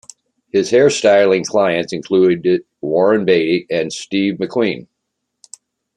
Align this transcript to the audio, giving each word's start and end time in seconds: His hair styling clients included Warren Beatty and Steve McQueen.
His 0.51 0.71
hair 0.71 0.89
styling 0.89 1.45
clients 1.45 1.93
included 1.93 2.65
Warren 2.81 3.23
Beatty 3.23 3.67
and 3.69 3.93
Steve 3.93 4.39
McQueen. 4.39 4.87